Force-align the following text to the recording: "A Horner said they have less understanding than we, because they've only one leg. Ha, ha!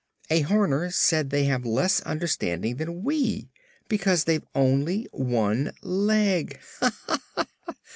"A 0.31 0.39
Horner 0.41 0.89
said 0.89 1.29
they 1.29 1.43
have 1.43 1.63
less 1.63 2.01
understanding 2.01 2.77
than 2.77 3.03
we, 3.03 3.51
because 3.87 4.23
they've 4.23 4.47
only 4.55 5.07
one 5.11 5.73
leg. 5.83 6.59
Ha, 6.79 6.91
ha! 7.05 7.45